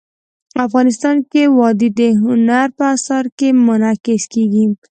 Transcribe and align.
افغانستان 0.65 1.15
کې 1.31 1.43
وادي 1.57 1.89
د 1.99 2.01
هنر 2.21 2.67
په 2.77 2.83
اثار 2.95 3.25
کې 3.37 3.47
منعکس 3.65 4.23
کېږي. 4.33 4.65